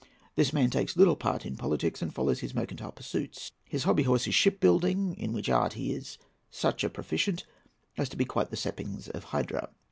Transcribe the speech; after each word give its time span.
This 0.35 0.51
man 0.51 0.71
takes 0.71 0.97
little 0.97 1.15
part 1.15 1.45
in 1.45 1.55
politics 1.55 2.01
and 2.01 2.11
follows 2.11 2.39
his 2.39 2.55
mercantile 2.55 2.91
pursuits. 2.91 3.51
His 3.65 3.83
hobby 3.83 4.01
horse 4.01 4.25
is 4.25 4.33
ship 4.33 4.59
building, 4.59 5.13
in 5.15 5.31
which 5.31 5.47
art 5.47 5.73
he 5.73 5.93
is 5.93 6.17
such 6.49 6.83
a 6.83 6.89
proficient 6.89 7.45
as 7.99 8.09
to 8.09 8.17
be 8.17 8.25
quite 8.25 8.49
the 8.49 8.57
Seppings 8.57 9.09
of 9.09 9.25
Hydra. 9.25 9.69